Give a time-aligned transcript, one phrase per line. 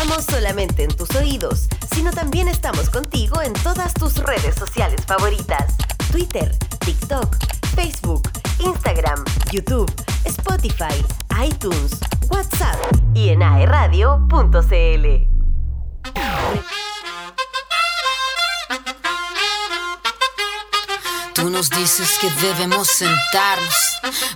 [0.00, 5.74] estamos solamente en tus oídos, sino también estamos contigo en todas tus redes sociales favoritas.
[6.12, 7.36] Twitter, TikTok,
[7.74, 8.28] Facebook,
[8.60, 9.90] Instagram, YouTube,
[10.24, 11.04] Spotify,
[11.44, 11.98] iTunes,
[12.30, 12.76] WhatsApp
[13.12, 15.28] y en aeradio.cl.
[21.34, 23.74] Tú nos dices que debemos sentarnos,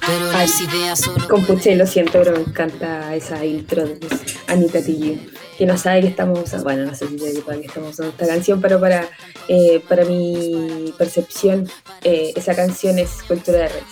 [0.07, 1.29] pero las ideas solo.
[1.29, 4.01] Compuche, lo siento, pero me encanta esa intro de
[4.49, 7.90] Anita Tilly, que no sabe que estamos usando, bueno, no sé si sabe que estamos
[7.90, 9.08] usando esta canción, pero para,
[9.49, 11.68] eh, para mi percepción,
[12.03, 13.85] eh, esa canción es cultura de redes.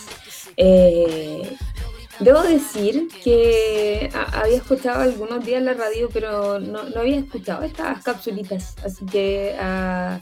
[0.57, 1.57] Eh,
[2.19, 8.03] debo decir que había escuchado algunos días la radio, pero no, no había escuchado estas
[8.03, 9.57] capsulitas, así que.
[9.59, 10.21] Uh,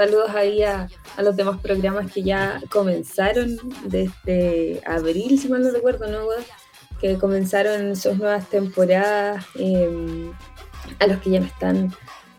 [0.00, 6.06] Saludos ahí a, los demás programas que ya comenzaron desde abril, si mal no recuerdo,
[6.10, 6.26] ¿no?
[7.02, 10.32] Que comenzaron sus nuevas temporadas, em,
[10.98, 11.94] a los que ya no están.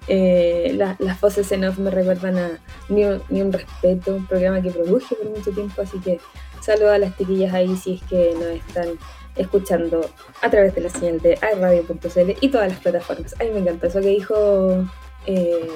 [0.08, 5.15] Eh, las voces en off me recuerdan a Ni un, Respeto, un programa que produje
[5.15, 6.20] por mucho tiempo, así que
[6.60, 8.98] saludos a las chiquillas ahí si es que nos están
[9.35, 10.10] escuchando
[10.41, 13.35] a través de la señal de iRadio.cl y todas las plataformas.
[13.40, 14.85] A mí me encantó eso que dijo
[15.26, 15.70] eh,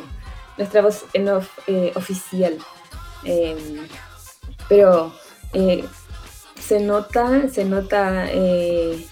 [0.58, 1.28] nuestra voz en
[1.68, 2.58] eh, oficial.
[3.24, 3.88] Em,
[4.70, 5.14] pero
[5.54, 5.86] eh,
[6.60, 9.06] se nota, se nota el,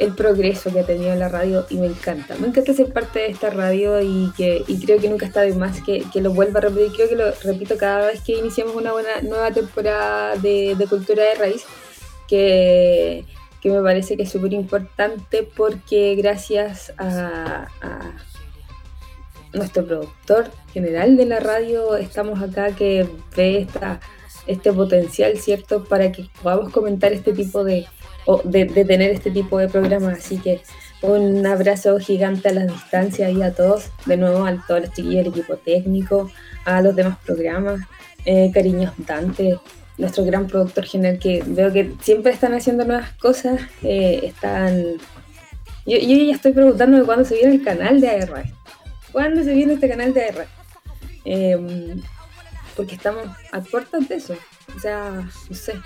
[0.00, 2.34] el progreso que ha tenido la radio y me encanta.
[2.36, 5.82] Me encanta ser parte de esta radio y, que, creo que nunca está de más
[5.82, 6.92] que, lo vuelva a repetir.
[6.96, 11.34] Creo que lo repito cada vez que iniciamos una buena nueva temporada de, cultura de
[11.34, 11.64] raíz.
[12.26, 13.26] Que,
[13.60, 17.68] que me parece que es súper importante porque gracias a,
[19.52, 24.00] nuestro productor general de la radio estamos acá que ve esta,
[24.46, 25.84] este potencial, ¿cierto?
[25.84, 27.86] Para que podamos comentar este tipo de,
[28.44, 30.18] de, tener este tipo de programas.
[30.18, 30.60] Así que
[31.02, 35.24] un abrazo gigante a la distancia y a todos, de nuevo a todos los chiquillos
[35.24, 36.30] del equipo técnico,
[36.64, 37.80] a los demás programas,
[38.24, 39.58] eh, cariños Dante,
[39.96, 44.96] nuestro gran productor general que veo que siempre están haciendo nuevas cosas, eh, están...
[45.86, 48.44] Yo, yo, ya estoy preguntándome cuándo se viene el canal de AR.
[49.12, 50.46] ¿Cuándo se viene este canal de AR?
[51.24, 52.00] Em,
[52.80, 54.34] porque estamos a puertas de eso.
[54.74, 55.78] O sea, no sé.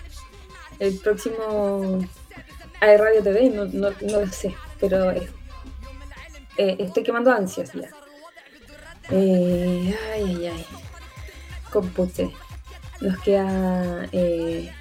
[0.78, 2.06] El próximo
[2.80, 5.26] AR Radio TV, no, no, lo sé, pero eh,
[6.56, 7.90] estoy quemando ansias ya.
[9.10, 10.66] Eh, ay, ay, ay.
[11.72, 12.30] Compute.
[13.00, 14.08] Nos queda.
[14.12, 14.72] Eh,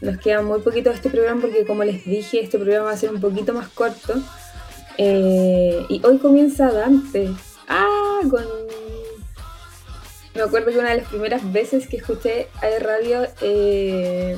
[0.00, 2.96] nos queda muy poquito de este programa porque, como les dije, este programa va a
[2.96, 4.14] ser un poquito más corto.
[4.98, 7.30] Eh, y hoy comienza Dante.
[7.68, 8.61] Ah, con.
[10.34, 14.36] Me acuerdo que una de las primeras veces que escuché a radio eh,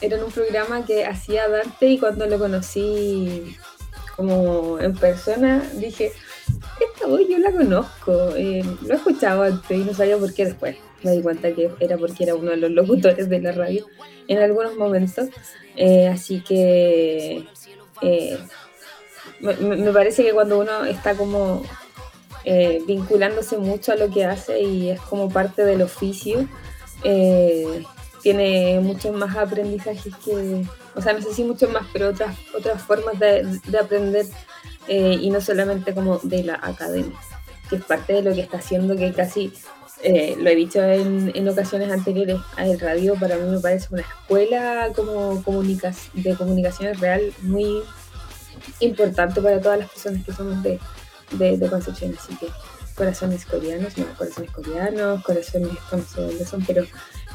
[0.00, 3.56] era en un programa que hacía Dante y cuando lo conocí
[4.16, 6.12] como en persona dije,
[6.78, 10.44] esta voz yo la conozco, eh, lo he escuchado antes y no sabía por qué
[10.46, 10.76] después.
[11.02, 13.86] Me di cuenta que era porque era uno de los locutores de la radio
[14.28, 15.28] en algunos momentos.
[16.10, 17.46] así que
[19.40, 21.62] me, parece que cuando uno está como
[22.44, 26.46] eh, vinculándose mucho a lo que hace y es como parte del oficio,
[27.02, 27.82] eh,
[28.22, 32.82] tiene muchos más aprendizajes que, o sea, no sé si muchos más, pero otras, otras
[32.82, 34.26] formas de, aprender
[34.88, 37.18] eh, y no solamente como de la academia,
[37.70, 39.52] que es parte de lo que está haciendo que casi,
[40.02, 44.90] lo he dicho en, en ocasiones anteriores, el radio para mí me parece una escuela
[44.94, 47.82] como de comunicaciones real muy
[48.80, 50.78] importante para todas las personas que somos de,
[51.32, 52.14] de, Concepción.
[52.18, 52.48] Así que
[52.94, 56.84] corazones coreanos, no, corazones coreanos, corazones, no sé dónde son, pero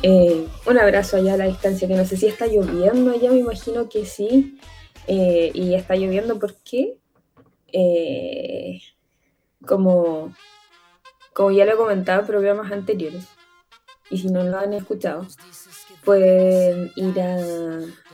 [0.01, 3.39] eh, un abrazo allá a la distancia, que no sé si está lloviendo allá, me
[3.39, 4.57] imagino que sí,
[5.07, 6.97] eh, y está lloviendo porque,
[7.73, 8.79] eh,
[9.65, 10.33] como,
[11.33, 13.25] como ya lo he comentado en programas anteriores,
[14.09, 15.27] y si no lo han escuchado,
[16.05, 17.37] pueden ir a,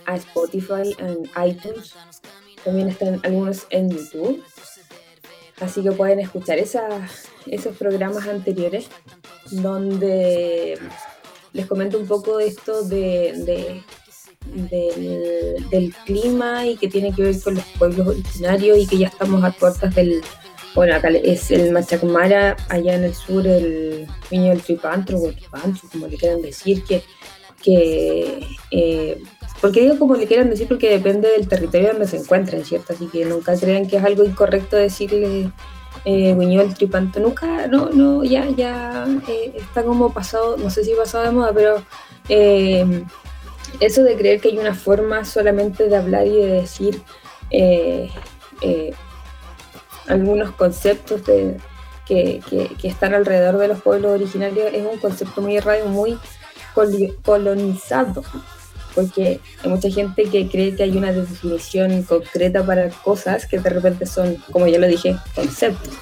[0.06, 1.94] a Spotify, en iTunes,
[2.64, 4.44] también están algunos en YouTube.
[5.62, 8.88] Así que pueden escuchar esos programas anteriores
[9.52, 10.78] donde
[11.54, 13.82] les comento un poco de esto de,
[15.72, 19.44] del, clima y que tiene que ver con los pueblos originarios y que ya estamos
[19.44, 20.22] a puertas del,
[20.76, 25.88] bueno, acá es el Machacumara, allá en el sur el Viño del Tripantro, o Tripantro,
[25.90, 27.02] como le quieran decir, que,
[27.64, 29.24] que eh,
[29.66, 32.94] porque digo como le quieran decir, porque depende del territorio donde se encuentren, ¿cierto?
[32.94, 35.50] Así que nunca crean que es algo incorrecto decirle
[36.06, 37.20] eh, Buñuel Tripanto.
[37.20, 41.52] Nunca, no, no, ya, ya eh, está como pasado, no sé si pasado de moda,
[41.52, 41.84] pero
[42.30, 43.06] eh,
[43.80, 47.02] eso de creer que hay una forma solamente de hablar y de decir
[47.50, 48.12] eh,
[50.06, 51.58] algunos conceptos que,
[52.84, 56.20] están alrededor de los pueblos originarios, es un concepto muy errado, muy
[57.24, 58.24] colonizado,
[58.96, 63.70] porque hay mucha gente que cree que hay una definición concreta para cosas que de
[63.70, 65.94] repente son, como ya lo dije, conceptos,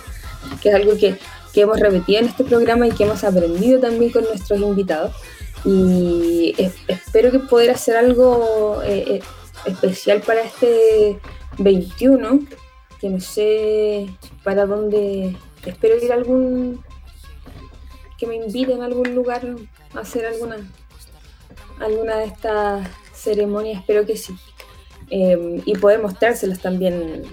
[0.62, 1.18] que es algo que,
[1.56, 5.16] hemos repetido en este programa y que hemos aprendido también con nuestros invitados.
[5.66, 6.56] Y
[6.88, 9.22] espero que poder hacer algo eh, eh,
[9.66, 11.20] especial para este
[11.60, 12.40] 21,
[13.00, 14.08] que no sé
[14.44, 16.84] para dónde, espero ir a algún,
[18.18, 19.56] que me inviten a algún lugar
[19.94, 20.58] a hacer alguna
[21.80, 24.36] alguna de estas ceremonias, espero que sí.
[25.10, 27.24] Em, y poder mostrárselas también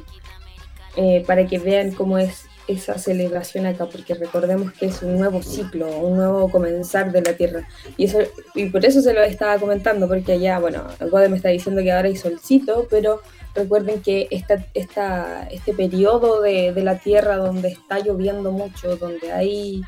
[0.96, 5.42] eh, para que vean cómo es esa celebración acá, porque recordemos que es un nuevo
[5.42, 7.68] ciclo, un nuevo comenzar de la Tierra.
[7.96, 8.18] Y, eso,
[8.54, 11.90] y por eso se lo estaba comentando, porque allá, bueno, Gode me está diciendo que
[11.90, 13.22] ahora hay solcito, pero
[13.54, 19.32] recuerden que esta, esta, este periodo de, de, la Tierra donde está lloviendo mucho, donde
[19.32, 19.82] hay...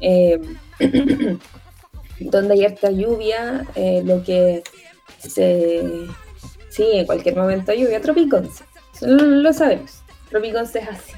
[0.00, 0.40] Eh,
[2.30, 4.62] donde hay harta lluvia, eh, lo que
[5.18, 5.82] se...
[6.68, 8.64] Sí, en cualquier momento lluvia, Tropiconce.
[9.02, 10.02] Lo, sabemos.
[10.30, 11.12] Tropiconce es así.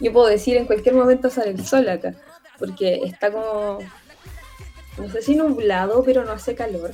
[0.00, 2.14] Yo puedo decir en cualquier momento sale el sol acá,
[2.58, 3.78] porque está como,
[4.98, 6.92] no sé si nublado, pero no hace calor.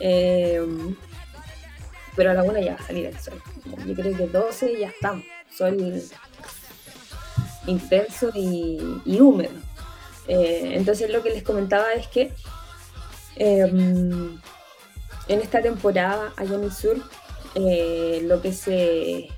[0.00, 0.64] Eh,
[2.16, 3.40] pero a la una ya va a salir el sol.
[3.86, 5.24] Yo creo que 12 ya estamos.
[5.50, 6.02] Sol
[7.66, 9.63] intenso y húmedo.
[10.26, 12.32] Eh, entonces lo que les comentaba es que
[13.36, 14.38] em,
[15.28, 16.96] en esta temporada allá en el sur
[17.54, 19.28] eh, lo que se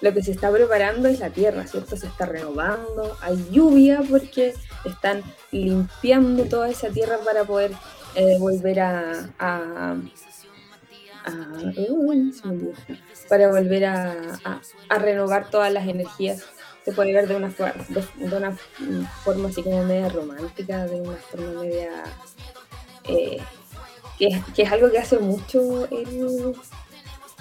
[0.00, 1.96] lo que se está preparando es la tierra, ¿cierto?
[1.96, 4.54] Se está renovando, hay lluvia porque
[4.84, 7.72] están limpiando toda esa tierra para poder
[8.14, 9.30] eh, volver a,
[13.28, 14.60] para volver a,
[14.98, 16.44] renovar todas las energías
[16.86, 18.56] se puede ver de una, de, una
[19.24, 22.04] forma así como media romántica, de una forma media...
[23.08, 23.38] Eh,
[24.16, 26.54] que, es algo que hace mucho el,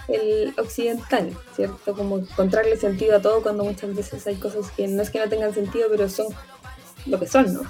[0.07, 1.95] el occidental, ¿cierto?
[1.95, 5.30] Como encontrarle sentido a todo cuando muchas veces hay cosas que no es que no
[5.30, 6.25] tengan sentido, pero son
[7.06, 7.62] lo que son, ¿no?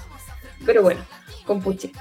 [0.66, 1.02] Pero bueno,
[1.46, 1.92] con puche.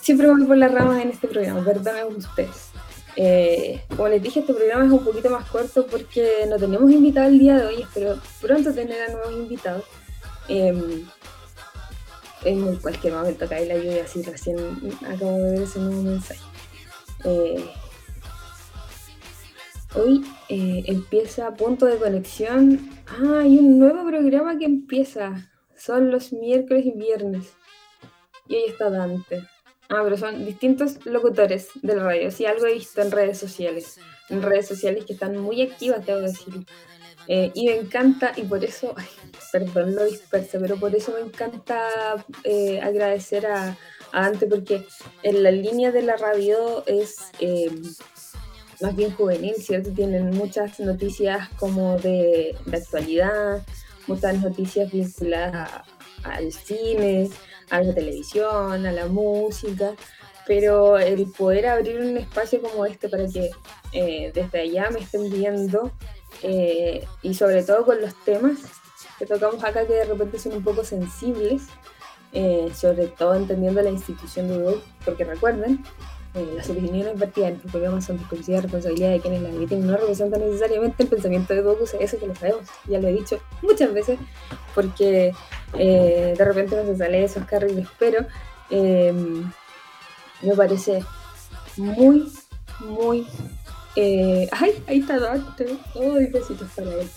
[0.00, 2.71] Siempre voy por las ramas en este programa, perdónenme ustedes.
[3.16, 7.28] Eh, como les dije, este programa es un poquito más corto porque no tenemos invitado
[7.28, 9.84] el día de hoy, espero pronto tener a nuevos invitados.
[12.44, 14.56] En cualquier momento cae la lluvia, así recién
[15.06, 16.40] acabo de ver ese nuevo mensaje.
[17.24, 17.64] Eh,
[19.94, 22.90] hoy eh, empieza Punto de Conexión.
[23.06, 25.52] Ah, hay un nuevo programa que empieza.
[25.76, 27.52] Son los miércoles y viernes.
[28.48, 29.44] Y hoy está Dante.
[29.88, 32.30] Ah, pero son distintos locutores del radio.
[32.30, 33.98] Sí, algo he visto en redes sociales.
[34.28, 36.66] En redes sociales que están muy activas, tengo que decir.
[37.28, 38.94] Eh, y me encanta, y por eso,
[39.52, 43.76] perdón lo disperso, pero por eso me encanta eh, agradecer a,
[44.12, 44.86] a, Ante, porque
[45.22, 47.70] en la línea de la radio es eh,
[48.80, 49.90] más bien juvenil, ¿cierto?
[49.90, 53.62] Tienen muchas noticias como de, de actualidad,
[54.06, 55.70] muchas noticias vinculadas
[56.24, 57.30] al cine,
[57.72, 59.94] a la televisión, a la música,
[60.46, 63.50] pero el poder abrir un espacio como este para que
[63.92, 65.90] eh, desde allá me estén viendo
[66.42, 68.58] eh, y sobre todo con los temas
[69.18, 71.62] que tocamos acá que de repente son un poco sensibles,
[72.34, 75.82] eh, sobre todo entendiendo la institución de Google, porque recuerden,
[76.56, 80.40] las opiniones vertidas en el programa son exclusiva responsabilidad de quienes las emiten no representan
[80.40, 84.18] necesariamente el pensamiento de Docus, eso que lo sabemos, ya lo he dicho muchas veces,
[84.74, 85.34] porque
[85.78, 88.26] eh, de repente no se sale esos carriles, pero
[88.70, 89.50] em,
[90.42, 91.04] me parece
[91.76, 92.30] muy,
[92.80, 93.26] muy...
[93.96, 94.82] Eh, ¡Ay!
[94.86, 95.78] Ahí está Dante.
[95.94, 97.10] ¡Ay, besitos para él!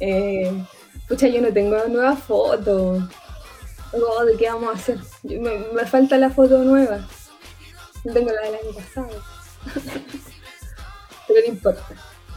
[0.00, 0.64] Eh,
[1.08, 3.08] pucha, yo no tengo nueva foto.
[3.92, 4.98] Oh, ¿De qué vamos a hacer?
[5.22, 7.06] Me, falta la foto nueva.
[8.04, 9.08] No tengo la del año pasado.
[11.28, 11.86] pero no importa.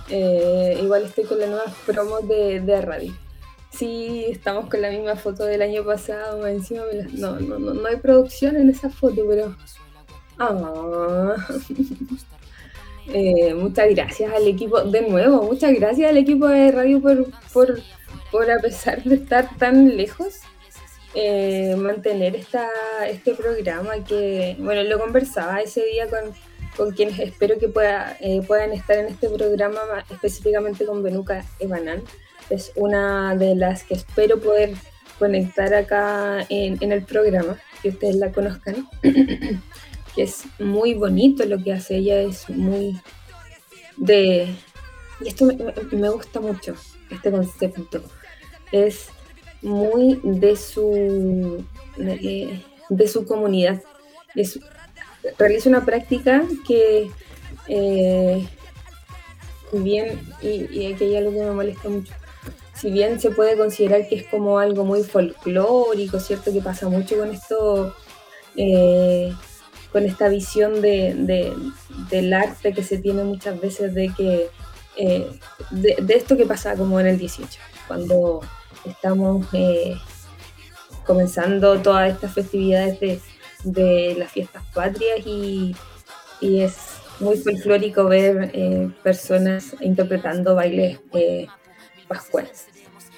[0.09, 3.24] igual estoy con la nueva promo de, de radio.
[3.75, 7.97] Sí, estamos con la misma foto del año pasado, encima no, no, no, no hay
[7.97, 9.55] producción en esa foto, pero...
[10.39, 11.35] Ah.
[13.07, 17.79] Eh, muchas gracias al equipo, de nuevo, muchas gracias al equipo de radio por, por,
[18.31, 20.39] por a pesar de estar tan lejos,
[21.13, 22.67] eh, mantener esta,
[23.07, 26.33] este programa que, bueno, lo conversaba ese día con,
[26.75, 32.01] con quienes espero que pueda, eh, puedan estar en este programa, específicamente con Benuca Ebanán
[32.49, 34.75] es una de las que espero poder
[35.19, 41.73] conectar acá en, el programa, que ustedes la conozcan, que es muy bonito lo que
[41.73, 42.99] hace ella, es muy
[43.97, 44.53] de,
[45.21, 46.75] y esto me, gusta mucho,
[47.09, 48.03] este concepto,
[48.71, 49.07] es
[49.61, 51.65] muy de su,
[51.97, 53.81] de, su comunidad.
[54.35, 54.59] Es,
[55.39, 57.09] realiza una práctica que,
[57.67, 58.47] eh,
[59.71, 62.13] bien, y, aquí hay algo que me molesta mucho,
[62.75, 66.51] si bien se puede considerar que es como algo muy folclórico, ¿cierto?
[66.51, 67.95] Que pasa mucho con esto,
[68.57, 69.33] eh,
[69.91, 71.55] con esta visión de,
[72.09, 74.49] del arte que se tiene muchas veces de que,
[74.97, 75.39] eh,
[75.71, 78.41] de, esto que pasa como en el 18, cuando
[78.85, 79.95] estamos eh,
[81.05, 82.99] comenzando todas estas festividades
[83.63, 85.75] de, las fiestas patrias y,
[86.41, 86.75] es
[87.19, 90.99] muy folclórico ver personas interpretando bailes
[92.07, 92.65] pascuales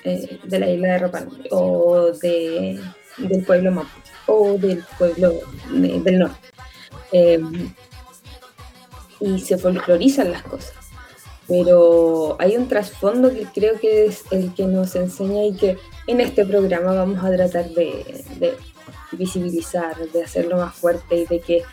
[0.04, 2.80] eh, de la isla de Rapán o de,
[3.18, 5.34] del pueblo Mapuche o del pueblo
[5.72, 6.48] del norte.
[7.12, 7.74] Em,
[9.20, 10.74] y se folclorizan las cosas.
[11.48, 15.78] Pero hay un trasfondo que creo que es el que nos enseña y que
[16.08, 18.54] en este programa vamos a tratar de
[19.14, 21.64] visibilizar, de hacerlo más fuerte y de que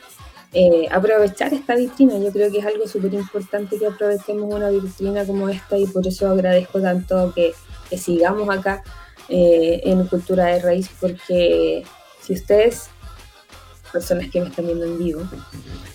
[0.56, 2.16] eh, aprovechar esta vitrina.
[2.16, 6.06] Yo creo que es algo súper importante que aprovechemos una vitrina como esta y por
[6.06, 7.52] eso agradezco tanto que,
[7.96, 8.82] sigamos acá
[9.28, 11.84] eh, en Cultura de Raíz, porque
[12.20, 12.88] si ustedes,
[13.92, 15.22] personas que me están viendo en vivo,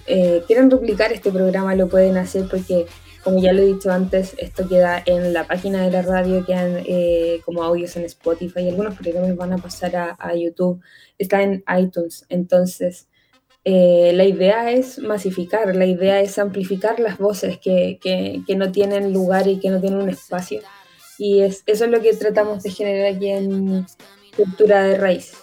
[0.08, 2.86] eh, quieren duplicar este programa, lo pueden hacer porque
[3.22, 6.84] como ya lo he dicho antes, esto queda en la página de la radio, quedan
[7.44, 10.82] como audios en Spotify y algunos programas van a pasar a, a YouTube,
[11.18, 13.10] está en iTunes, entonces
[13.66, 18.00] eh, la idea es masificar, la idea es amplificar las voces que,
[18.56, 20.62] no tienen lugar y que no tienen un espacio.
[21.18, 23.86] Y es, eso es lo que tratamos de generar aquí en
[24.36, 25.34] Cultura de Raíz,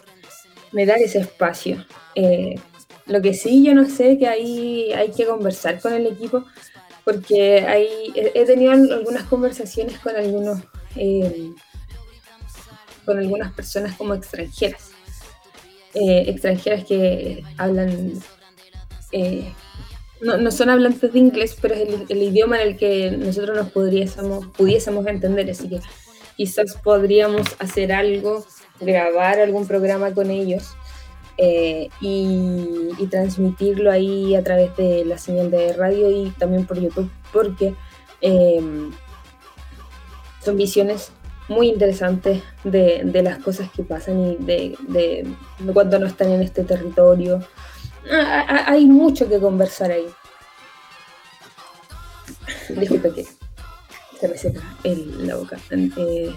[0.72, 1.84] de dar ese espacio.
[2.14, 2.54] Eh,
[3.06, 6.44] lo que sí, yo no sé, que ahí hay que conversar con el equipo,
[7.04, 10.60] porque hay, he tenido algunas conversaciones con algunos,
[10.96, 11.50] eh,
[13.04, 14.95] con algunas personas como extranjeras
[15.98, 18.12] eh, extranjeras que hablan,
[19.12, 19.50] eh,
[20.20, 24.46] no, son hablantes de inglés, pero es el, idioma en el que nosotros nos podríamos,
[24.48, 25.80] pudiésemos entender, así que
[26.36, 28.44] quizás podríamos hacer algo,
[28.78, 30.74] grabar algún programa con ellos
[31.38, 36.78] eh, y, y, transmitirlo ahí a través de la señal de radio y también por
[36.78, 37.72] YouTube, porque
[40.44, 41.10] son visiones
[41.48, 45.26] muy interesante de, las cosas que pasan y de, de,
[45.72, 47.40] cuando no están en este territorio.
[48.10, 50.06] Ah, hay mucho que conversar ahí.
[52.68, 53.26] Disculpe que
[54.20, 55.58] se me seca en la boca.
[55.70, 56.34] Eh,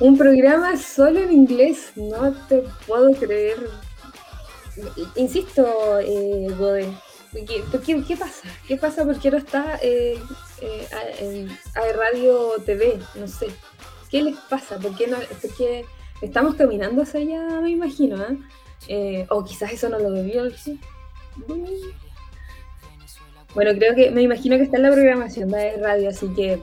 [0.00, 3.58] un programa solo en inglés, no te puedo creer.
[5.14, 6.88] Insisto, eh, Bode,
[7.32, 8.48] ¿qué, ¿qué, pasa?
[8.66, 9.04] ¿Qué pasa?
[9.04, 10.18] porque no está eh,
[10.60, 10.88] eh,
[11.20, 11.48] en,
[11.96, 13.48] Radio TV, no sé.
[14.10, 14.78] ¿Qué les pasa?
[14.78, 15.18] ¿Por qué no?
[15.40, 15.84] Porque
[16.20, 18.38] estamos caminando hacia allá, me imagino, ¿eh?
[18.88, 20.78] eh o quizás eso no lo debió decir.
[23.54, 26.60] Bueno, creo que me imagino que está en la programación de radio, así que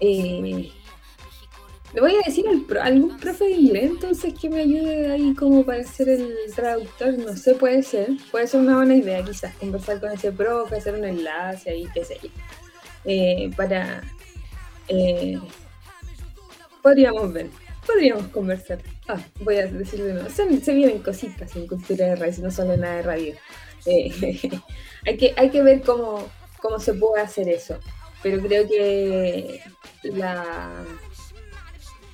[0.00, 0.72] eh,
[1.94, 5.64] le voy a decir al algún profe de inglés entonces que me ayude ahí como
[5.64, 10.00] para ser el traductor, no sé, puede ser, puede ser una buena idea quizás conversar
[10.00, 12.28] con ese profe, hacer un enlace ahí, qué sé yo.
[13.04, 14.02] Eh, para...
[14.88, 15.38] Eh,
[16.82, 17.48] podríamos ver,
[17.86, 18.78] podríamos conversar.
[19.08, 22.50] Ah, voy a decir de nuevo, se, se vienen cositas en cultura de radio, no
[22.50, 23.34] solo nada de radio.
[23.86, 24.60] Eh,
[25.06, 26.28] hay, que, hay que ver cómo,
[26.60, 27.78] cómo se puede hacer eso,
[28.22, 29.60] pero creo que
[30.02, 30.84] la,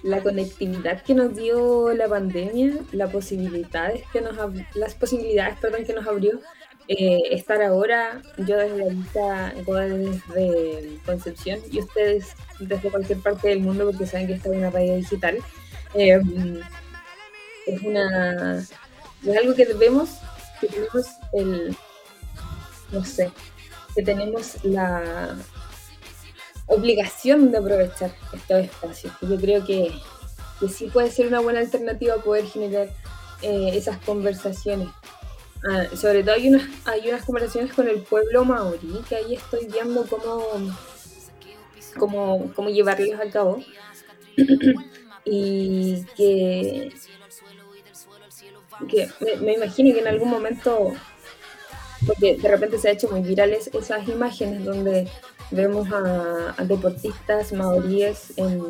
[0.03, 4.37] la conectividad que nos dio la pandemia, las posibilidades que nos
[4.75, 6.41] las posibilidades perdón, que nos abrió,
[6.89, 13.87] eh, estar ahora, yo desde ahorita, desde Concepción y ustedes desde cualquier parte del mundo
[13.91, 15.39] porque saben que está en una radio digital.
[15.95, 16.21] Eh,
[17.67, 18.59] es una
[19.25, 20.11] es algo que vemos,
[20.61, 21.77] que tenemos el,
[22.91, 23.31] no sé,
[23.95, 25.37] que tenemos la
[26.67, 29.13] obligación de aprovechar estos espacios.
[29.21, 29.93] Yo creo que,
[30.61, 32.89] que sí puede ser una buena alternativa poder generar
[33.43, 34.89] eh, esas conversaciones
[35.65, 39.67] Ah, sobre todo hay unas, hay unas conversaciones con el pueblo maorí, que ahí estoy
[39.67, 40.45] viendo cómo,
[41.97, 43.63] cómo, cómo llevarlos a cabo.
[45.25, 46.93] y que,
[48.89, 49.09] que
[49.41, 50.95] me, imagino que en algún momento,
[52.09, 55.09] porque de repente se ha hecho muy virales esas imágenes donde
[55.53, 58.63] vemos a, deportistas maoríes, en,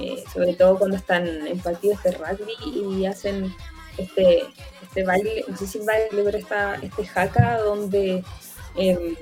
[0.00, 3.54] eh, sobre todo cuando están en partidos de rugby y hacen
[3.96, 4.44] este,
[4.82, 8.24] este baile, no sé si baile, pero esta, este jaca donde
[8.76, 9.16] em,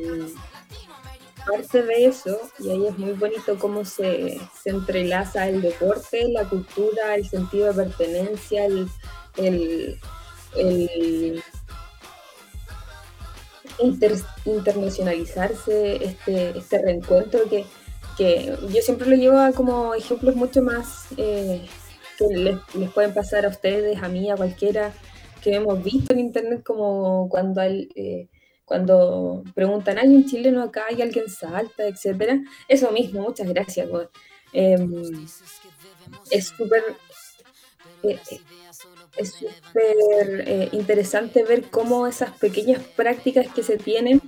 [1.47, 6.49] parte de eso, y ahí es muy bonito cómo se, se entrelaza el deporte, la
[6.49, 8.89] cultura, el sentido de pertenencia, el,
[9.37, 9.99] el,
[10.57, 11.43] el
[13.79, 17.65] internacionalizarse, este, este reencuentro que,
[18.17, 21.67] que yo siempre lo llevo a como ejemplos mucho más eh,
[22.19, 24.93] que les, les, pueden pasar a ustedes, a mí, a cualquiera
[25.43, 28.29] que hemos visto en internet, como cuando hay, eh,
[28.65, 30.87] cuando preguntan, ¿hay un chileno acá?
[30.91, 31.87] ¿Hay alguien salta?
[31.87, 32.41] Etcétera.
[32.67, 33.89] Eso mismo, muchas gracias.
[34.53, 34.77] Eh,
[36.31, 36.83] es súper
[38.03, 38.19] eh,
[39.17, 44.21] es súper eh, interesante ver cómo esas pequeñas prácticas que se tienen,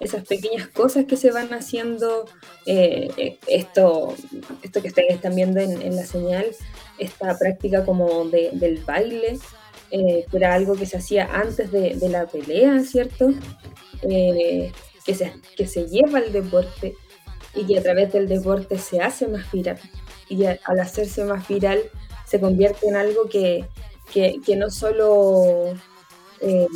[0.00, 2.26] esas pequeñas cosas que se van haciendo,
[2.64, 4.14] eh, eh, esto,
[4.62, 6.46] esto que ustedes están viendo en, la señal,
[6.98, 9.38] esta práctica como de, del baile,
[9.90, 13.30] que era algo que se hacía antes de, de la pelea, ¿cierto?
[14.02, 14.72] que,
[15.14, 16.94] se, que se lleva al deporte
[17.54, 19.78] y que a través del deporte se hace más viral.
[20.28, 21.80] Y al hacerse más viral
[22.26, 23.64] se convierte en algo que,
[24.12, 25.74] que, no solo
[26.40, 26.66] eh,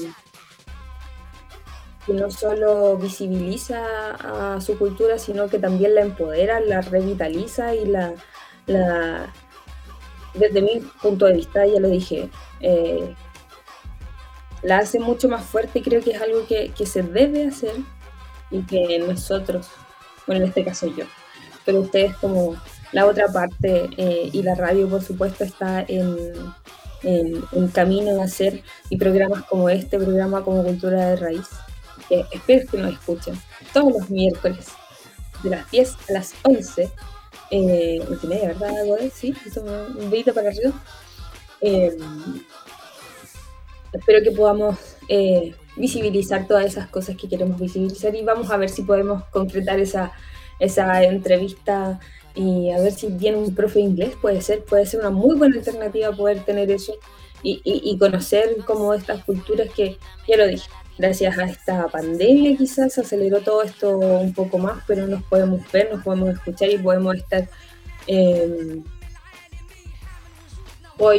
[2.07, 7.87] que no solo visibiliza a su cultura, sino que también la empodera, la revitaliza y
[7.87, 8.15] la,
[8.67, 9.33] la
[10.35, 13.15] desde mi punto de vista, ya lo dije, eh,
[14.63, 17.75] la hace mucho más fuerte y creo que es algo que, que, se debe hacer
[18.51, 19.69] y que nosotros,
[20.27, 21.05] bueno, en este caso yo,
[21.65, 22.57] pero ustedes como
[22.93, 26.17] la otra parte eh, y la radio, por supuesto, está en,
[27.03, 31.47] en, camino a hacer y programas como este, programa como Cultura de Raíz.
[32.09, 33.41] espero que nos escuchen
[33.73, 34.67] todos los miércoles
[35.43, 36.91] de las 10 a las 11.
[37.53, 38.71] Eh, media, ¿verdad?
[39.13, 40.73] Sí, un videito para arriba.
[41.61, 41.97] Eh,
[43.93, 44.79] espero que podamos
[45.09, 49.81] eh, visibilizar todas esas cosas que queremos visibilizar y vamos a ver si podemos concretar
[49.81, 50.13] esa,
[50.59, 51.99] esa entrevista
[52.35, 55.57] y a ver si viene un profe inglés, puede ser, puede ser una muy buena
[55.57, 56.95] alternativa poder tener eso
[57.43, 59.97] y, y, conocer como estas culturas que,
[60.29, 65.07] ya lo dije, gracias a esta pandemia quizás aceleró todo esto un poco más, pero
[65.07, 67.49] nos podemos ver, nos podemos escuchar y podemos estar,
[68.07, 68.83] eh,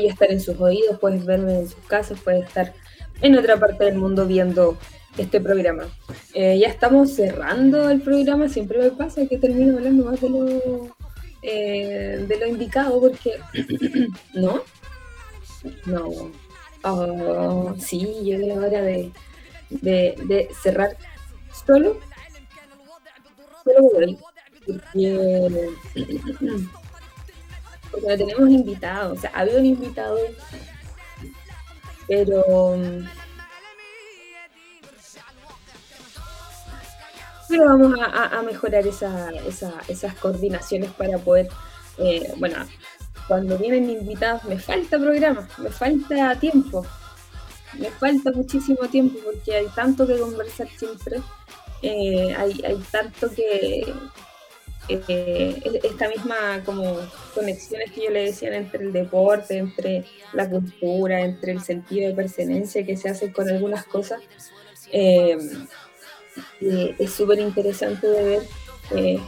[0.04, 2.74] estar en sus oídos, puedes verme en sus casas, puedes estar
[3.22, 4.78] en otra parte del mundo viendo
[5.18, 5.86] este programa.
[6.34, 10.96] Eh, ya estamos cerrando el programa, siempre me pasa que termino hablando más de lo,
[11.42, 13.40] eh, de lo indicado porque
[14.34, 14.64] no
[15.86, 16.32] no.
[16.84, 19.12] Oh, sí llegó la hora de,
[19.70, 20.98] de, cerrar
[21.54, 22.00] solo
[23.64, 24.18] solo porque,
[27.92, 30.18] porque no tenemos invitados o sea había un invitado
[32.08, 32.76] pero
[37.52, 41.50] pero vamos a, mejorar esas coordinaciones para poder,
[41.98, 42.56] eh, bueno,
[43.28, 46.86] cuando vienen invitados me falta programa, me falta tiempo,
[47.78, 51.22] me falta muchísimo tiempo porque hay tanto que conversar siempre,
[51.82, 53.94] eh, hay, hay, tanto que
[54.88, 56.98] eh, esta misma como
[57.36, 62.16] conexiones que yo le decía entre el deporte, entre la cultura, entre el sentido de
[62.16, 64.22] pertenencia que se hace con algunas cosas
[66.60, 68.44] es súper interesante de ver.
[68.92, 69.20] Eh,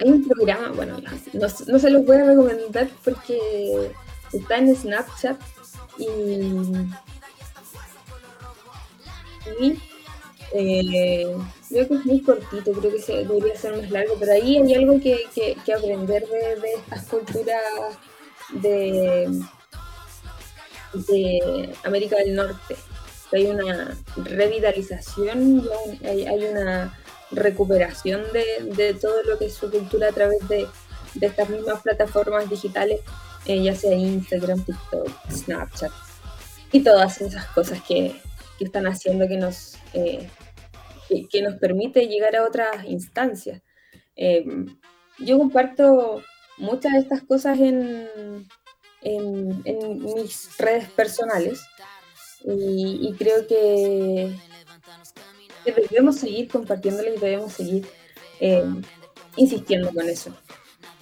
[0.00, 3.90] hay un programa, bueno, no, no, se los voy a recomendar porque
[4.32, 5.40] está en Snapchat
[5.98, 6.06] y,
[9.60, 9.80] y
[10.52, 11.36] eh,
[11.68, 14.74] creo que es muy cortito, creo que se, debería ser más largo, pero ahí hay
[14.74, 17.62] algo que, que, aprender de, de, estas culturas
[18.50, 19.40] de,
[20.92, 22.76] de América del Norte
[23.34, 25.68] hay una revitalización,
[26.04, 26.96] hay, una
[27.30, 30.66] recuperación de, todo lo que es su cultura a través de,
[31.20, 33.00] estas mismas plataformas digitales,
[33.46, 35.92] eh, ya sea Instagram, TikTok, Snapchat
[36.72, 38.20] y todas esas cosas que,
[38.60, 40.28] están haciendo que nos, eh,
[41.30, 43.60] que, nos permite llegar a otras instancias.
[44.16, 44.46] Eh,
[45.18, 46.22] yo comparto
[46.56, 48.08] muchas de estas cosas en,
[49.02, 51.60] en, en mis redes personales
[52.46, 54.36] y, creo que,
[55.64, 57.86] debemos seguir compartiéndolo y debemos seguir
[58.40, 58.64] eh,
[59.36, 60.30] insistiendo con eso.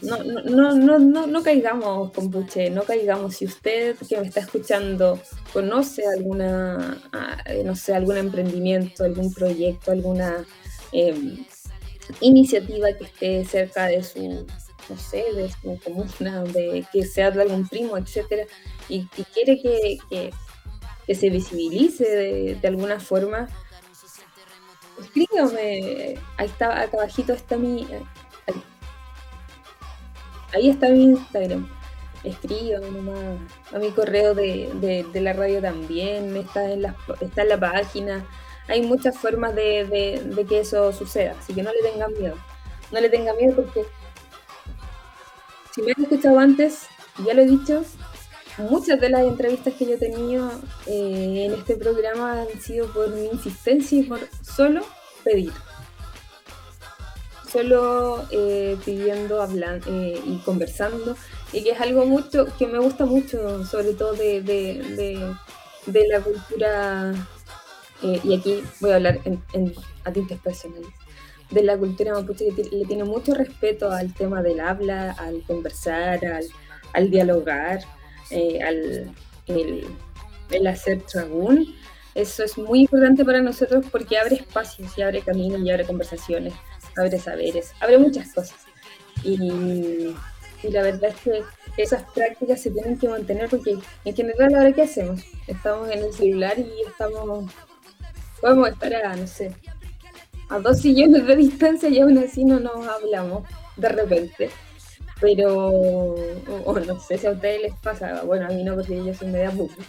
[0.03, 3.37] No, no, no, no, no caigamos, compuche, no caigamos.
[3.37, 5.21] Si usted que me está escuchando
[5.53, 10.45] conoce alguna, ah, no sé, algún emprendimiento, algún proyecto, alguna
[10.91, 11.45] em,
[12.21, 14.45] iniciativa que esté cerca de su,
[14.89, 18.45] no sé, de su comuna, de que sea de algún primo, etcétera,
[18.89, 19.99] y, quiere que
[21.09, 22.05] se visibilice
[22.61, 23.49] de, alguna forma,
[25.01, 26.19] escríbame.
[26.37, 27.87] Ahí está, acá abajito está mi.
[30.55, 31.69] Ahí, está mi Instagram.
[32.25, 33.41] Escríbame nomás.
[33.73, 36.37] A mi correo de, la radio también.
[36.37, 38.27] Está en, la, está en la página.
[38.69, 41.35] Hay muchas formas de, de que eso suceda.
[41.39, 42.37] Así que no le tengan miedo.
[42.93, 43.87] No le tengan miedo porque
[45.75, 46.87] si me han escuchado antes,
[47.25, 47.83] ya lo he dicho,
[48.59, 50.51] muchas de las entrevistas que yo he tenido
[50.87, 54.83] eh, en este programa han sido por mi insistencia y por solo
[55.25, 55.53] pedir.
[57.51, 61.17] Solo eh, pidiendo, hablando eh, y conversando.
[61.53, 67.13] Y que es algo mucho que me gusta mucho, sobre todo de, de, la cultura.
[68.03, 70.89] y aquí voy a hablar en, en a tintes personales
[71.51, 76.21] de la cultura mapuche que le tiene mucho respeto al tema del habla, al conversar,
[76.95, 77.81] al dialogar.
[78.33, 79.13] Eh, al
[79.47, 81.75] el, hacer tragún.
[82.15, 86.53] Eso es muy importante para nosotros porque abre espacios y abre caminos y abre conversaciones,
[86.97, 88.59] abre saberes, abre muchas cosas.
[89.25, 90.15] Y,
[90.63, 91.43] la verdad es que
[91.77, 95.23] esas prácticas se tienen que mantener porque en general ahora qué hacemos?
[95.49, 97.51] Estamos en el celular y estamos,
[98.41, 99.53] podemos estar a, no sé,
[100.49, 103.43] a dos sillones de distancia y aún así no nos hablamos
[103.77, 104.51] de repente
[105.23, 105.69] pero,
[106.65, 109.29] o, no sé si a ustedes les pasa, bueno, a mí no, porque yo soy
[109.29, 109.81] media buque,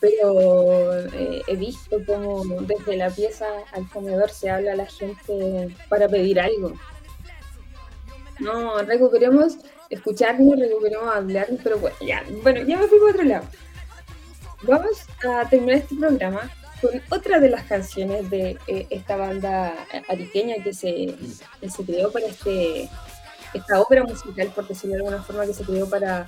[0.00, 5.68] pero eh, he visto como desde la pieza al comedor se habla a la gente
[5.90, 6.72] para pedir algo.
[8.38, 9.58] No, recuperemos
[9.90, 13.46] escucharnos, recuperemos hablar, pero bueno, ya, bueno, ya me fui por otro lado.
[14.62, 19.74] Vamos a terminar este programa con otra de las canciones de eh, esta banda
[20.08, 21.14] ariqueña que se,
[21.60, 22.88] que se creó para este
[23.54, 26.26] esta obra musical, por decirlo de alguna forma, que se creó para,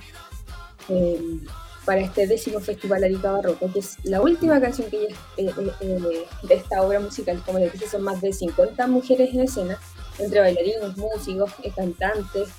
[0.89, 1.39] eh,
[1.85, 5.05] para este décimo Festival Arica Barroco, que es la última canción que
[5.37, 7.41] eh, eh, de esta obra musical.
[7.45, 9.79] Como les dije, son más de 50 mujeres en escena,
[10.19, 12.49] entre bailarines, músicos, cantantes.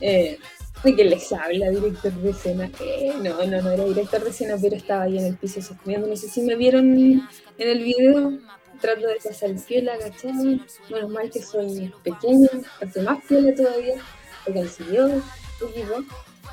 [0.00, 1.70] ¿De que les habla?
[1.70, 2.70] Director de escena.
[3.20, 6.06] no, no, no era director de escena, pero estaba ahí en el piso sosteniendo.
[6.06, 7.28] No sé si me vieron en
[7.58, 8.38] el video
[8.80, 10.60] trato de pasar piola, ¿cachai?
[10.90, 12.48] Menos mal que soy pequeña,
[12.80, 13.96] hace más piola todavía,
[14.44, 15.22] porque el siguió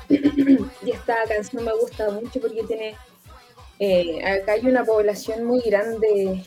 [0.08, 2.96] y esta canción me gusta mucho porque tiene.
[3.78, 6.42] Eh, acá hay una población muy grande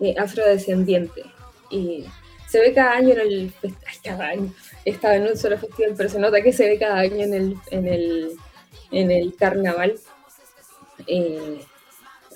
[0.00, 1.22] eh, afrodescendiente
[1.70, 2.06] y
[2.48, 3.54] se ve cada año en el.
[4.02, 7.24] Cada año, estaba en un solo festival, pero se nota que se ve cada año
[7.24, 8.36] en el, en el,
[8.92, 9.98] en el carnaval.
[11.06, 11.60] Eh,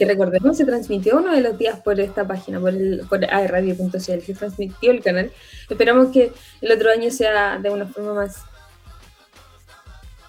[0.01, 3.99] que recordemos se transmitió uno de los días por esta página, por, el, por aerradio.cl,
[3.99, 5.31] se transmitió el canal.
[5.69, 6.33] Esperamos que
[6.63, 8.43] el otro año sea de una forma más...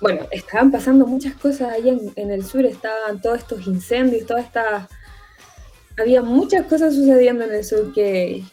[0.01, 4.89] Bueno, estaban pasando muchas cosas allá en, el sur, estaban todos estos incendios, toda esta...
[5.97, 8.43] Había muchas cosas sucediendo en el sur que,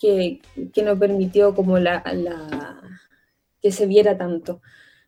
[0.00, 0.40] que,
[0.72, 2.80] que no permitió como la, la,
[3.62, 4.60] que se viera tanto.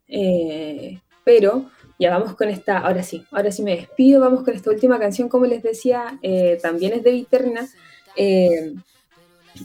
[0.07, 4.71] Eh, pero ya vamos con esta, ahora sí, ahora sí me despido, vamos con esta
[4.71, 7.69] última canción, como les decía, eh, también es de Viterna.
[8.17, 8.75] Eh,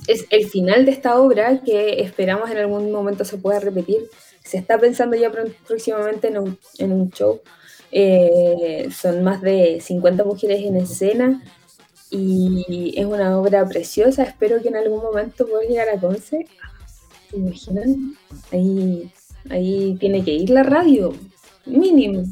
[0.08, 4.10] es el final de esta obra que esperamos en algún momento se pueda repetir.
[4.44, 5.32] Se está pensando ya
[5.68, 7.42] próximamente en un, en un show.
[7.92, 11.44] Eh, son más de 50 mujeres en escena
[12.10, 14.24] y es una obra preciosa.
[14.24, 16.48] Espero que en algún momento pueda llegar a Conce.
[17.30, 18.16] ¿Se imaginan?
[18.54, 19.12] Ahí,
[19.50, 21.14] ahí tiene que ir la radio
[21.66, 22.24] mínimo,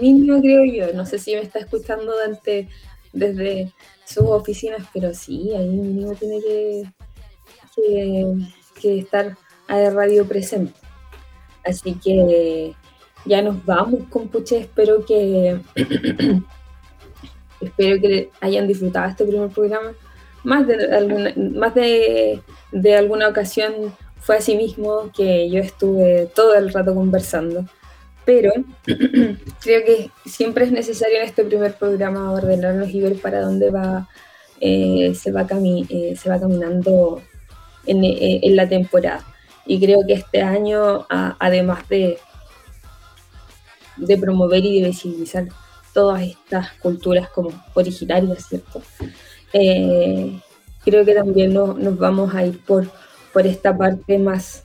[0.00, 0.92] mínimo creo yo.
[0.94, 2.68] No sé si me está escuchando Dante
[3.12, 3.72] desde
[4.04, 6.84] sus oficinas, pero sí, ahí mínimo tiene que,
[8.80, 9.36] que, estar
[9.68, 10.74] a radio presente.
[11.64, 12.74] Así que
[13.24, 14.58] ya nos vamos, compuche.
[14.58, 15.60] Espero que
[17.60, 19.92] espero que hayan disfrutado este primer programa.
[20.42, 26.54] Más de alguna, más de, de alguna ocasión fue así mismo que yo estuve todo
[26.54, 27.64] el rato conversando
[28.24, 28.52] pero
[28.84, 34.08] creo que siempre es necesario en este primer programa ordenarnos y ver para dónde va,
[34.60, 37.20] eh, se, va eh, se va caminando
[37.86, 39.24] eh, en, la temporada.
[39.66, 42.18] Y creo que este año, además de,
[43.96, 45.46] de promover y de visibilizar
[45.92, 48.82] todas estas culturas como originarias, ¿cierto?
[50.84, 52.90] creo que también nos vamos a ir por,
[53.32, 54.64] por esta parte más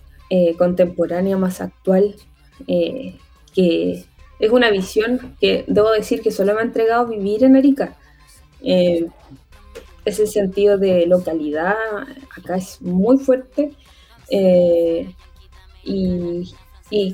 [0.57, 2.15] contemporánea, más actual,
[3.53, 4.05] que
[4.39, 7.97] es una visión que debo decir que solo me ha entregado vivir en Arica.
[8.63, 9.07] Eh,
[10.05, 11.75] ese sentido de localidad
[12.35, 13.71] acá es muy fuerte
[14.29, 15.13] eh,
[15.83, 16.53] y,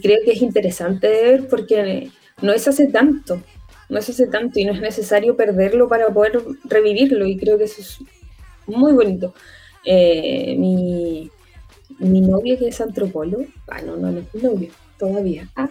[0.01, 2.09] creo que es interesante de ver porque
[2.41, 3.41] no es hace tanto,
[3.89, 7.65] no es hace tanto y no es necesario perderlo para poder revivirlo y creo que
[7.65, 7.99] eso es
[8.67, 9.33] muy bonito.
[9.83, 11.29] Eh, mi,
[11.99, 15.49] mi novio que es antropólogo, ah, no, no, no es mi novio, todavía.
[15.55, 15.69] Ah,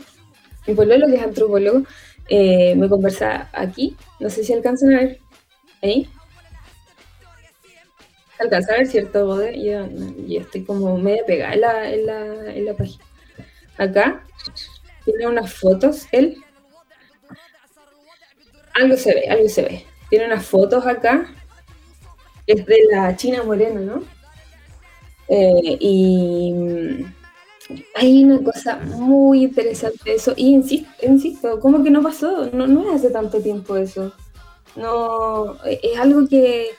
[0.67, 1.83] mi pololo que es antropólogo,
[2.29, 5.19] eh, me conversa aquí, no sé si alcanzan a ver,
[5.83, 6.09] ahí.
[8.39, 9.89] Alcanza a ver, ¿cierto, Yo,
[10.27, 13.05] yo, estoy como media pegada en la, en la, en la página.
[13.79, 14.25] Acá
[15.05, 16.37] tiene unas fotos, él.
[18.75, 19.87] Algo se ve, algo se ve.
[20.11, 21.33] Tiene unas fotos acá.
[22.47, 24.03] Es de la China Morena, ¿no?
[25.29, 27.05] Eh, y
[27.95, 30.35] hay una cosa muy interesante de eso.
[30.37, 32.51] Y insisto, insisto, ¿cómo que no pasó?
[32.53, 34.13] No, no es hace tanto tiempo eso.
[34.77, 36.71] No, es algo que,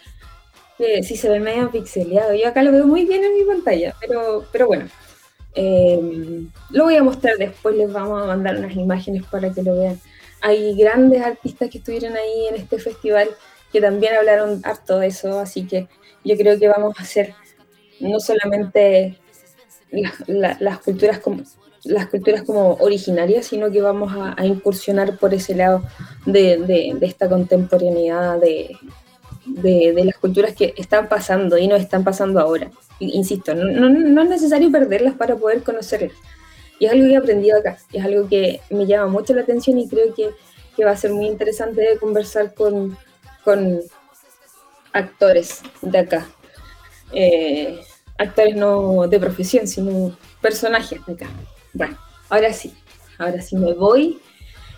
[1.01, 2.33] si se ve medio pixeleado.
[2.33, 4.87] Yo acá lo veo muy bien en mi pantalla, pero, pero bueno.
[5.57, 9.77] Eh, lo voy a mostrar después, les vamos a mandar unas imágenes para que lo
[9.77, 9.99] vean.
[10.41, 13.29] Hay grandes artistas que estuvieron ahí en este festival
[13.71, 15.87] que también hablaron harto de eso, así que
[16.23, 17.33] yo creo que vamos a hacer
[17.99, 19.17] no solamente
[20.27, 21.43] las culturas como
[21.85, 25.83] las culturas como originarias, sino que vamos a, incursionar por ese lado
[26.25, 28.75] de, esta contemporaneidad de,
[29.45, 32.71] de, las culturas que están pasando y no están pasando ahora.
[32.99, 36.13] Insisto, no, no, es necesario perderlas para poder conocerlas.
[36.79, 39.77] Y es algo que he aprendido acá, es algo que me llama mucho la atención
[39.77, 40.31] y creo que,
[40.75, 42.97] que va a ser muy interesante conversar con,
[43.43, 43.79] con
[44.91, 46.27] actores de acá.
[47.13, 47.79] Eh,
[48.17, 51.27] actores no de profesión, sino personajes acá.
[51.73, 51.97] Bueno,
[52.29, 52.73] ahora sí,
[53.17, 54.19] ahora sí me voy.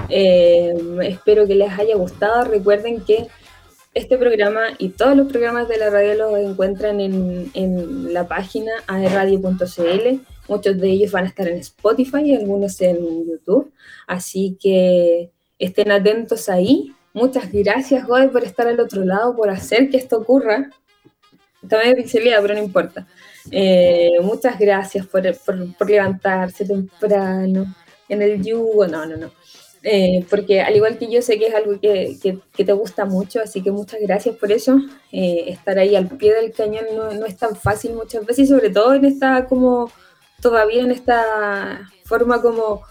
[0.10, 0.74] Eh,
[1.04, 2.46] espero que les haya gustado.
[2.46, 3.28] Recuerden que
[3.94, 8.72] este programa y todos los programas de la radio los encuentran en, en la página
[8.88, 10.22] aerradio.cl.
[10.48, 12.98] Muchos de ellos van a estar en Spotify y algunos en
[13.28, 13.72] YouTube.
[14.06, 16.94] Así que estén atentos ahí.
[17.14, 20.70] Muchas gracias, por estar al otro lado, por hacer que esto ocurra.
[21.68, 23.06] Está medio pixelada, pero no importa.
[23.52, 25.22] Eh, muchas gracias por,
[25.78, 27.76] por, levantarse temprano
[28.08, 28.88] en el yugo.
[28.88, 29.32] No, no, no.
[29.84, 33.42] Eh, porque al igual que yo sé que es algo que, que, te gusta mucho,
[33.42, 34.80] así que muchas gracias por eso.
[35.12, 38.48] Eh, estar ahí al pie del cañón no, no, es tan fácil muchas veces, y
[38.48, 39.92] sobre todo en esta como,
[40.42, 42.84] todavía en esta forma como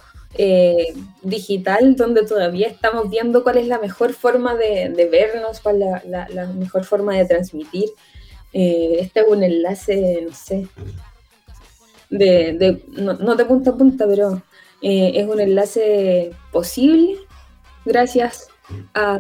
[1.23, 6.47] digital donde todavía estamos viendo cuál es la mejor forma de, vernos, cuál es la,
[6.49, 7.89] mejor forma de transmitir.
[8.59, 10.67] Eh, este es un enlace, no sé,
[12.09, 14.43] de, no, de punta a punta, pero
[14.81, 17.19] eh, es un enlace posible
[17.85, 18.49] gracias
[18.95, 19.19] a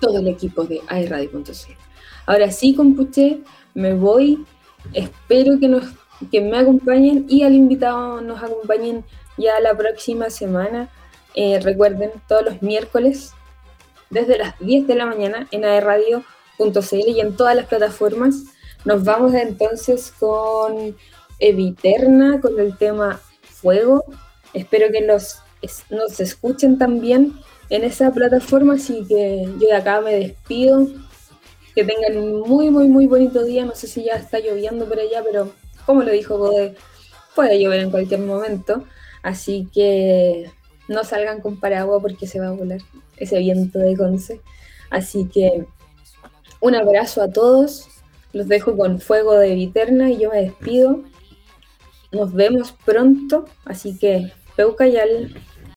[0.00, 1.72] todo el equipo de iRadio.cl.
[2.26, 3.40] Ahora sí, compuche,
[3.72, 4.44] me voy.
[4.92, 5.84] Espero que, nos,
[6.30, 9.02] que me acompañen y al invitado nos acompañen
[9.38, 10.90] ya la próxima semana.
[11.34, 13.32] Eh, recuerden, todos los miércoles,
[14.10, 15.64] desde las 10 de la mañana en
[16.58, 18.44] aerradio.cl y en todas las plataformas.
[18.84, 20.96] Nos vamos entonces con
[21.38, 24.04] Eviterna, con el tema Fuego.
[24.52, 25.38] Espero que los,
[25.90, 27.34] nos escuchen también
[27.70, 30.86] en esa plataforma, así que yo de acá me despido.
[31.74, 33.64] Que tengan un muy, muy, muy bonito día.
[33.64, 35.50] No sé si ya está lloviendo por allá, pero
[35.86, 36.76] como lo dijo Gode,
[37.34, 38.84] puede llover en cualquier momento.
[39.22, 40.50] Así que
[40.86, 42.80] no salgan con paraguas porque se va a volar
[43.16, 44.40] ese viento de Conce.
[44.90, 45.66] Así que
[46.64, 47.88] un abrazo a todos.
[48.32, 51.02] Los dejo con fuego de Viterna y yo me despido.
[52.10, 53.44] Nos vemos pronto.
[53.66, 55.34] Así que, Peucayal.